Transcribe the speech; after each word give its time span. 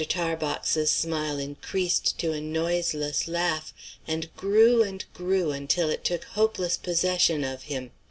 Tarbox's 0.09 0.89
smile 0.89 1.37
increased 1.37 2.17
to 2.17 2.31
a 2.31 2.41
noiseless 2.41 3.27
laugh, 3.27 3.71
and 4.07 4.35
grew 4.35 4.81
and 4.81 5.05
grew 5.13 5.51
until 5.51 5.91
it 5.91 6.03
took 6.03 6.23
hopeless 6.23 6.75
possession 6.75 7.43
of 7.43 7.61
him. 7.65 7.91